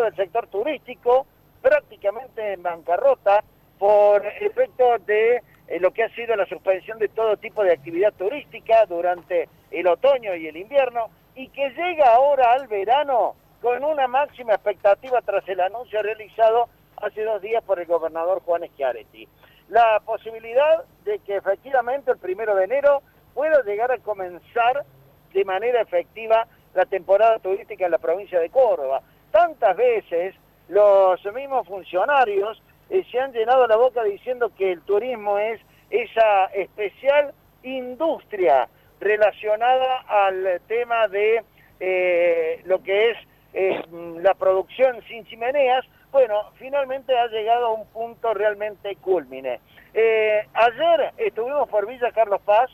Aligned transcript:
del 0.00 0.14
sector 0.16 0.46
turístico 0.46 1.26
prácticamente 1.60 2.54
en 2.54 2.62
bancarrota 2.62 3.44
por 3.78 4.24
efecto 4.26 4.98
de 5.06 5.42
eh, 5.68 5.80
lo 5.80 5.92
que 5.92 6.04
ha 6.04 6.14
sido 6.14 6.36
la 6.36 6.46
suspensión 6.46 6.98
de 6.98 7.08
todo 7.08 7.36
tipo 7.36 7.62
de 7.62 7.72
actividad 7.72 8.12
turística 8.12 8.86
durante 8.86 9.48
el 9.70 9.86
otoño 9.86 10.34
y 10.34 10.46
el 10.46 10.56
invierno 10.56 11.10
y 11.34 11.48
que 11.48 11.70
llega 11.70 12.14
ahora 12.14 12.52
al 12.52 12.66
verano 12.68 13.34
con 13.60 13.84
una 13.84 14.08
máxima 14.08 14.54
expectativa 14.54 15.20
tras 15.22 15.48
el 15.48 15.60
anuncio 15.60 16.02
realizado 16.02 16.68
hace 16.96 17.22
dos 17.22 17.40
días 17.40 17.62
por 17.64 17.80
el 17.80 17.86
gobernador 17.86 18.42
Juan 18.42 18.62
Schiaretti. 18.74 19.28
La 19.68 20.00
posibilidad 20.04 20.84
de 21.04 21.18
que 21.20 21.36
efectivamente 21.36 22.10
el 22.10 22.18
primero 22.18 22.54
de 22.54 22.64
enero 22.64 23.02
pueda 23.34 23.62
llegar 23.62 23.90
a 23.90 23.98
comenzar 23.98 24.84
de 25.32 25.44
manera 25.44 25.80
efectiva 25.80 26.46
la 26.74 26.84
temporada 26.86 27.38
turística 27.38 27.84
en 27.84 27.90
la 27.90 27.98
provincia 27.98 28.38
de 28.40 28.50
Córdoba. 28.50 29.02
Tantas 29.32 29.76
veces 29.76 30.34
los 30.68 31.20
mismos 31.34 31.66
funcionarios 31.66 32.62
eh, 32.90 33.04
se 33.10 33.18
han 33.18 33.32
llenado 33.32 33.66
la 33.66 33.76
boca 33.76 34.04
diciendo 34.04 34.52
que 34.56 34.72
el 34.72 34.82
turismo 34.82 35.38
es 35.38 35.58
esa 35.90 36.46
especial 36.46 37.32
industria 37.62 38.68
relacionada 39.00 40.00
al 40.06 40.60
tema 40.68 41.08
de 41.08 41.42
eh, 41.80 42.60
lo 42.66 42.82
que 42.82 43.10
es 43.10 43.16
eh, 43.54 43.82
la 44.20 44.34
producción 44.34 45.02
sin 45.08 45.24
chimeneas, 45.24 45.84
bueno, 46.10 46.52
finalmente 46.56 47.18
ha 47.18 47.26
llegado 47.28 47.66
a 47.66 47.72
un 47.72 47.86
punto 47.86 48.34
realmente 48.34 48.96
culmine. 48.96 49.60
ayer 49.94 51.12
estuvimos 51.16 51.68
por 51.70 51.86
Villa 51.86 52.12
Carlos 52.12 52.42
Paz, 52.42 52.70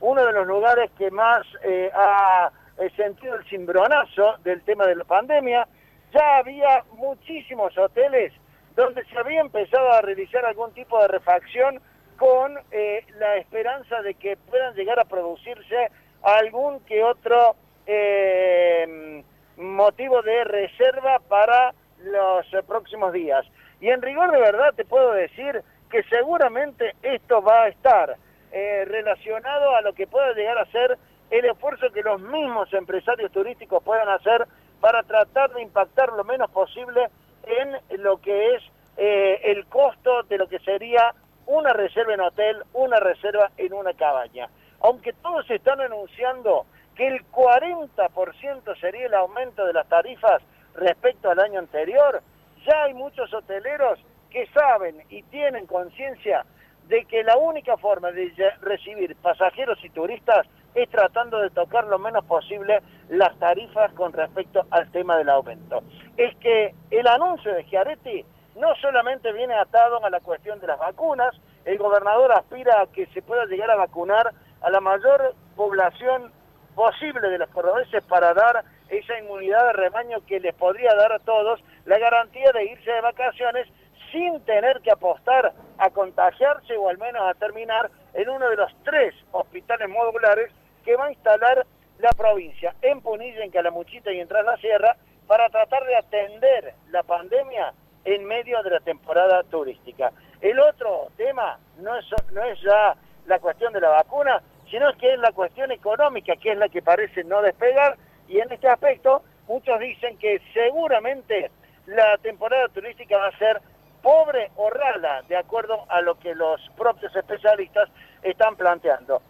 uno 0.00 0.24
de 0.26 0.32
los 0.32 0.46
lugares 0.46 0.90
que 0.98 1.10
más 1.10 1.46
ha 1.94 2.50
sentido 2.96 3.36
el 3.36 3.44
cimbronazo 3.44 4.36
del 4.44 4.62
tema 4.62 4.86
de 4.86 4.96
la 4.96 5.04
pandemia. 5.04 5.66
Ya 6.12 6.36
había 6.38 6.84
muchísimos 6.94 7.76
hoteles 7.76 8.32
donde 8.76 9.04
se 9.04 9.18
había 9.18 9.40
empezado 9.40 9.90
a 9.92 10.00
realizar 10.00 10.44
algún 10.44 10.72
tipo 10.72 11.00
de 11.00 11.08
refacción 11.08 11.80
con 12.16 12.58
eh, 12.70 13.04
la 13.18 13.36
esperanza 13.36 14.00
de 14.02 14.14
que 14.14 14.36
puedan 14.36 14.74
llegar 14.74 14.98
a 15.00 15.04
producirse 15.04 15.90
algún 16.22 16.80
que 16.80 17.02
otro 17.02 17.56
eh, 17.86 19.22
motivo 19.56 20.22
de 20.22 20.44
reserva 20.44 21.18
para 21.28 21.74
los 22.04 22.46
próximos 22.66 23.12
días. 23.12 23.44
Y 23.80 23.88
en 23.88 24.02
rigor 24.02 24.30
de 24.30 24.40
verdad 24.40 24.72
te 24.74 24.84
puedo 24.84 25.12
decir 25.12 25.62
que 25.90 26.02
seguramente 26.04 26.94
esto 27.02 27.42
va 27.42 27.64
a 27.64 27.68
estar 27.68 28.16
eh, 28.52 28.84
relacionado 28.86 29.74
a 29.74 29.80
lo 29.82 29.92
que 29.92 30.06
pueda 30.06 30.32
llegar 30.34 30.58
a 30.58 30.66
ser 30.66 30.98
el 31.30 31.44
esfuerzo 31.46 31.90
que 31.92 32.02
los 32.02 32.20
mismos 32.20 32.72
empresarios 32.72 33.32
turísticos 33.32 33.82
puedan 33.82 34.08
hacer 34.08 34.46
para 34.82 35.04
tratar 35.04 35.52
de 35.52 35.62
impactar 35.62 36.12
lo 36.12 36.24
menos 36.24 36.50
posible 36.50 37.08
en 37.44 38.02
lo 38.02 38.20
que 38.20 38.56
es 38.56 38.62
eh, 38.96 39.40
el 39.44 39.64
costo 39.66 40.24
de 40.24 40.36
lo 40.38 40.48
que 40.48 40.58
sería 40.58 41.14
una 41.46 41.72
reserva 41.72 42.14
en 42.14 42.20
hotel, 42.20 42.64
una 42.72 42.98
reserva 42.98 43.52
en 43.56 43.72
una 43.74 43.94
cabaña. 43.94 44.48
Aunque 44.80 45.12
todos 45.12 45.48
están 45.48 45.80
anunciando 45.80 46.66
que 46.96 47.06
el 47.06 47.24
40% 47.30 48.80
sería 48.80 49.06
el 49.06 49.14
aumento 49.14 49.64
de 49.64 49.72
las 49.72 49.88
tarifas 49.88 50.42
respecto 50.74 51.30
al 51.30 51.38
año 51.38 51.60
anterior, 51.60 52.20
ya 52.66 52.82
hay 52.82 52.94
muchos 52.94 53.32
hoteleros 53.32 54.00
que 54.30 54.48
saben 54.48 55.04
y 55.10 55.22
tienen 55.22 55.64
conciencia 55.68 56.44
de 56.88 57.04
que 57.04 57.22
la 57.22 57.36
única 57.36 57.76
forma 57.76 58.10
de 58.10 58.32
recibir 58.60 59.14
pasajeros 59.14 59.78
y 59.84 59.90
turistas 59.90 60.44
es 60.74 60.88
tratando 60.90 61.38
de 61.38 61.50
tocar 61.50 61.84
lo 61.84 61.98
menos 61.98 62.24
posible 62.24 62.80
las 63.08 63.36
tarifas 63.38 63.92
con 63.92 64.12
respecto 64.12 64.66
al 64.70 64.90
tema 64.90 65.16
del 65.18 65.28
aumento. 65.28 65.82
Es 66.16 66.34
que 66.36 66.74
el 66.90 67.06
anuncio 67.06 67.52
de 67.52 67.64
Giaretti 67.64 68.24
no 68.56 68.74
solamente 68.76 69.32
viene 69.32 69.54
atado 69.54 70.04
a 70.04 70.10
la 70.10 70.20
cuestión 70.20 70.60
de 70.60 70.66
las 70.66 70.78
vacunas, 70.78 71.34
el 71.64 71.78
gobernador 71.78 72.32
aspira 72.32 72.80
a 72.80 72.86
que 72.86 73.06
se 73.06 73.22
pueda 73.22 73.46
llegar 73.46 73.70
a 73.70 73.76
vacunar 73.76 74.32
a 74.60 74.70
la 74.70 74.80
mayor 74.80 75.34
población 75.56 76.32
posible 76.74 77.28
de 77.28 77.38
los 77.38 77.48
cordobeses 77.50 78.02
para 78.04 78.34
dar 78.34 78.64
esa 78.88 79.18
inmunidad 79.18 79.66
de 79.66 79.72
rebaño 79.74 80.24
que 80.26 80.40
les 80.40 80.54
podría 80.54 80.94
dar 80.94 81.12
a 81.12 81.18
todos 81.18 81.60
la 81.84 81.98
garantía 81.98 82.50
de 82.52 82.64
irse 82.64 82.90
de 82.90 83.00
vacaciones 83.00 83.68
sin 84.10 84.40
tener 84.44 84.80
que 84.82 84.90
apostar 84.90 85.52
a 85.78 85.90
contagiarse 85.90 86.76
o 86.76 86.88
al 86.88 86.98
menos 86.98 87.22
a 87.22 87.34
terminar 87.34 87.90
en 88.14 88.28
uno 88.28 88.48
de 88.48 88.56
los 88.56 88.70
tres 88.84 89.14
hospitales 89.32 89.88
modulares 89.88 90.50
que 90.82 90.96
va 90.96 91.06
a 91.06 91.12
instalar 91.12 91.66
la 91.98 92.10
provincia, 92.10 92.74
en 92.82 93.00
Punilla, 93.00 93.44
en 93.44 93.50
Calamuchita 93.50 94.12
y 94.12 94.20
en 94.20 94.28
Tras 94.28 94.44
la 94.44 94.56
Sierra, 94.56 94.96
para 95.26 95.48
tratar 95.48 95.84
de 95.84 95.96
atender 95.96 96.74
la 96.90 97.02
pandemia 97.02 97.72
en 98.04 98.24
medio 98.24 98.62
de 98.62 98.70
la 98.70 98.80
temporada 98.80 99.42
turística. 99.44 100.12
El 100.40 100.58
otro 100.58 101.08
tema 101.16 101.58
no 101.78 101.96
es, 101.96 102.04
no 102.32 102.42
es 102.42 102.60
ya 102.60 102.96
la 103.26 103.38
cuestión 103.38 103.72
de 103.72 103.80
la 103.80 103.90
vacuna, 103.90 104.42
sino 104.70 104.92
que 104.96 105.12
es 105.12 105.18
la 105.20 105.32
cuestión 105.32 105.70
económica, 105.70 106.34
que 106.36 106.52
es 106.52 106.58
la 106.58 106.68
que 106.68 106.82
parece 106.82 107.22
no 107.24 107.42
despegar, 107.42 107.96
y 108.28 108.40
en 108.40 108.50
este 108.50 108.68
aspecto 108.68 109.22
muchos 109.46 109.78
dicen 109.78 110.18
que 110.18 110.40
seguramente 110.52 111.50
la 111.86 112.16
temporada 112.18 112.68
turística 112.68 113.16
va 113.16 113.28
a 113.28 113.38
ser 113.38 113.60
pobre 114.02 114.50
o 114.56 114.70
rala, 114.70 115.22
de 115.28 115.36
acuerdo 115.36 115.84
a 115.88 116.00
lo 116.00 116.18
que 116.18 116.34
los 116.34 116.60
propios 116.76 117.14
especialistas 117.14 117.88
están 118.22 118.56
planteando. 118.56 119.22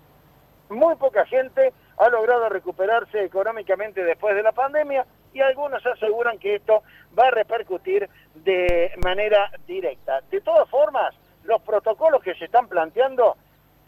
Muy 0.69 0.97
poca 0.97 1.25
gente 1.27 1.73
ha 1.99 2.09
logrado 2.09 2.49
recuperarse 2.49 3.25
económicamente 3.25 4.03
después 4.05 4.35
de 4.35 4.43
la 4.43 4.53
pandemia 4.53 5.07
y 5.33 5.41
algunos 5.41 5.85
aseguran 5.87 6.39
que 6.39 6.57
esto 6.57 6.83
va 7.19 7.29
a 7.29 7.31
repercutir 7.31 8.09
de 8.35 8.93
manera 9.03 9.51
directa. 9.67 10.21
De 10.31 10.41
todas 10.41 10.69
formas, 10.69 11.15
los 11.45 11.61
protocolos 11.63 12.23
que 12.23 12.35
se 12.35 12.47
están 12.47 12.69
planteando 12.69 13.37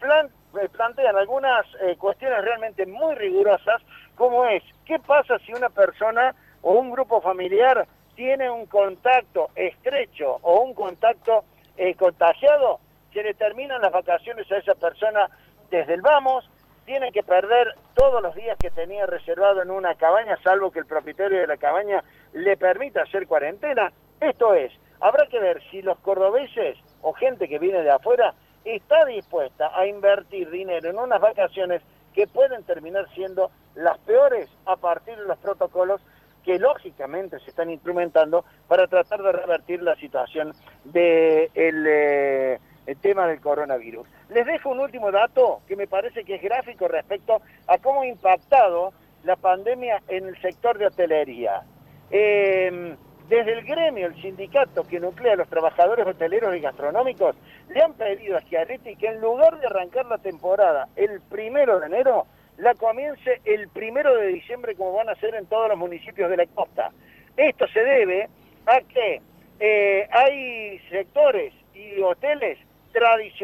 eh, 0.01 0.69
plantean 0.69 1.15
algunas 1.17 1.65
eh, 1.81 1.95
cuestiones 1.97 2.43
realmente 2.43 2.85
muy 2.85 3.15
rigurosas, 3.15 3.81
como 4.15 4.45
es, 4.45 4.63
¿qué 4.85 4.99
pasa 4.99 5.37
si 5.39 5.53
una 5.53 5.69
persona 5.69 6.33
o 6.61 6.73
un 6.73 6.91
grupo 6.91 7.21
familiar 7.21 7.85
tiene 8.15 8.49
un 8.49 8.65
contacto 8.65 9.49
estrecho 9.55 10.39
o 10.41 10.61
un 10.61 10.73
contacto 10.73 11.43
eh, 11.77 11.95
contagiado? 11.95 12.79
Se 13.13 13.23
le 13.23 13.33
terminan 13.33 13.81
las 13.81 13.91
vacaciones 13.91 14.49
a 14.51 14.57
esa 14.57 14.75
persona 14.75 15.29
desde 15.69 15.95
el 15.95 16.01
vamos, 16.01 16.49
tiene 16.85 17.11
que 17.11 17.23
perder 17.23 17.75
todos 17.95 18.21
los 18.21 18.35
días 18.35 18.57
que 18.59 18.69
tenía 18.69 19.05
reservado 19.05 19.61
en 19.61 19.71
una 19.71 19.95
cabaña, 19.95 20.37
salvo 20.43 20.71
que 20.71 20.79
el 20.79 20.85
propietario 20.85 21.39
de 21.39 21.47
la 21.47 21.57
cabaña 21.57 22.03
le 22.33 22.55
permita 22.57 23.01
hacer 23.01 23.27
cuarentena. 23.27 23.91
Esto 24.21 24.53
es, 24.53 24.71
habrá 24.99 25.27
que 25.27 25.39
ver 25.39 25.61
si 25.71 25.81
los 25.81 25.97
cordobeses 25.99 26.77
o 27.01 27.13
gente 27.13 27.49
que 27.49 27.59
viene 27.59 27.81
de 27.81 27.91
afuera 27.91 28.33
está 28.63 29.05
dispuesta 29.05 29.71
a 29.77 29.85
invertir 29.85 30.49
dinero 30.49 30.89
en 30.89 30.97
unas 30.97 31.21
vacaciones 31.21 31.81
que 32.13 32.27
pueden 32.27 32.63
terminar 32.63 33.07
siendo 33.13 33.51
las 33.75 33.97
peores 33.99 34.49
a 34.65 34.75
partir 34.77 35.17
de 35.17 35.25
los 35.25 35.37
protocolos 35.39 36.01
que 36.43 36.59
lógicamente 36.59 37.39
se 37.39 37.49
están 37.49 37.69
instrumentando 37.71 38.45
para 38.67 38.87
tratar 38.87 39.21
de 39.21 39.31
revertir 39.31 39.81
la 39.81 39.95
situación 39.95 40.53
del 40.83 41.51
de 41.53 42.55
el 42.55 42.59
tema 43.01 43.27
del 43.27 43.41
coronavirus. 43.41 44.07
Les 44.29 44.45
dejo 44.45 44.69
un 44.69 44.79
último 44.79 45.11
dato 45.11 45.61
que 45.67 45.75
me 45.75 45.87
parece 45.87 46.23
que 46.23 46.35
es 46.35 46.41
gráfico 46.41 46.87
respecto 46.87 47.41
a 47.67 47.77
cómo 47.79 48.01
ha 48.01 48.07
impactado 48.07 48.93
la 49.23 49.35
pandemia 49.35 50.01
en 50.07 50.27
el 50.27 50.41
sector 50.41 50.77
de 50.77 50.87
hotelería. 50.87 51.63
Em, 52.11 52.95
desde 53.27 53.53
el 53.53 53.65
gremio, 53.65 54.07
el 54.07 54.21
sindicato 54.21 54.83
que 54.83 54.99
nuclea 54.99 55.33
a 55.33 55.37
los 55.37 55.49
trabajadores 55.49 56.05
hoteleros 56.05 56.55
y 56.55 56.59
gastronómicos, 56.59 57.35
le 57.69 57.81
han 57.81 57.93
pedido 57.93 58.37
a 58.37 58.41
Schiaretti 58.41 58.95
que 58.95 59.07
en 59.07 59.19
lugar 59.19 59.59
de 59.59 59.65
arrancar 59.65 60.05
la 60.05 60.19
temporada 60.19 60.87
el 60.95 61.21
primero 61.21 61.79
de 61.79 61.87
enero, 61.87 62.27
la 62.57 62.75
comience 62.75 63.41
el 63.43 63.67
primero 63.69 64.15
de 64.15 64.27
diciembre 64.27 64.75
como 64.75 64.93
van 64.93 65.09
a 65.09 65.13
hacer 65.13 65.33
en 65.33 65.47
todos 65.47 65.69
los 65.69 65.77
municipios 65.77 66.29
de 66.29 66.37
la 66.37 66.45
costa. 66.45 66.91
Esto 67.35 67.67
se 67.67 67.79
debe 67.83 68.29
a 68.67 68.79
que 68.81 69.21
eh, 69.59 70.07
hay 70.11 70.79
sectores 70.89 71.53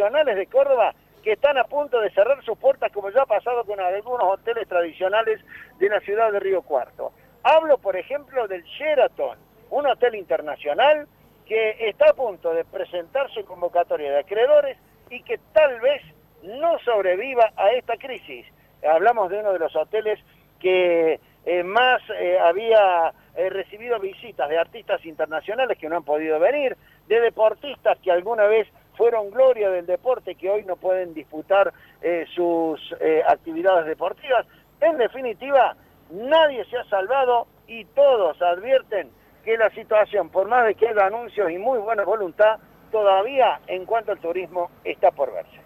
tradicionales 0.01 0.35
de 0.35 0.47
Córdoba 0.47 0.95
que 1.23 1.33
están 1.33 1.57
a 1.57 1.65
punto 1.65 1.99
de 1.99 2.09
cerrar 2.11 2.43
sus 2.43 2.57
puertas, 2.57 2.91
como 2.91 3.11
ya 3.11 3.21
ha 3.21 3.25
pasado 3.27 3.63
con 3.63 3.79
algunos 3.79 4.23
hoteles 4.23 4.67
tradicionales 4.67 5.39
de 5.77 5.89
la 5.89 5.99
ciudad 5.99 6.31
de 6.31 6.39
Río 6.39 6.63
Cuarto. 6.63 7.11
Hablo, 7.43 7.77
por 7.77 7.95
ejemplo, 7.95 8.47
del 8.47 8.63
Sheraton, 8.63 9.37
un 9.69 9.85
hotel 9.85 10.15
internacional 10.15 11.07
que 11.45 11.75
está 11.87 12.09
a 12.09 12.13
punto 12.13 12.53
de 12.53 12.65
presentar 12.65 13.29
su 13.31 13.45
convocatoria 13.45 14.11
de 14.11 14.19
acreedores 14.19 14.77
y 15.11 15.21
que 15.21 15.39
tal 15.53 15.79
vez 15.79 16.01
no 16.41 16.79
sobreviva 16.79 17.51
a 17.55 17.71
esta 17.73 17.97
crisis. 17.97 18.47
Hablamos 18.83 19.29
de 19.29 19.39
uno 19.39 19.53
de 19.53 19.59
los 19.59 19.75
hoteles 19.75 20.19
que 20.59 21.19
eh, 21.45 21.63
más 21.63 22.01
eh, 22.19 22.39
había 22.39 23.13
eh, 23.35 23.49
recibido 23.49 23.99
visitas 23.99 24.49
de 24.49 24.57
artistas 24.57 25.05
internacionales 25.05 25.77
que 25.77 25.87
no 25.87 25.97
han 25.97 26.03
podido 26.03 26.39
venir, 26.39 26.77
de 27.07 27.19
deportistas 27.19 27.99
que 27.99 28.11
alguna 28.11 28.45
vez 28.45 28.67
fueron 28.95 29.31
gloria 29.31 29.69
del 29.69 29.85
deporte 29.85 30.35
que 30.35 30.49
hoy 30.49 30.63
no 30.63 30.75
pueden 30.75 31.13
disputar 31.13 31.73
eh, 32.01 32.25
sus 32.35 32.79
eh, 32.99 33.23
actividades 33.27 33.85
deportivas. 33.85 34.45
En 34.79 34.97
definitiva, 34.97 35.75
nadie 36.09 36.65
se 36.65 36.77
ha 36.77 36.83
salvado 36.85 37.47
y 37.67 37.85
todos 37.85 38.41
advierten 38.41 39.09
que 39.43 39.57
la 39.57 39.69
situación, 39.71 40.29
por 40.29 40.47
más 40.47 40.65
de 40.65 40.75
que 40.75 40.87
haya 40.87 41.05
anuncios 41.05 41.49
y 41.51 41.57
muy 41.57 41.79
buena 41.79 42.03
voluntad, 42.03 42.59
todavía 42.91 43.59
en 43.67 43.85
cuanto 43.85 44.11
al 44.11 44.19
turismo 44.19 44.69
está 44.83 45.11
por 45.11 45.33
verse. 45.33 45.61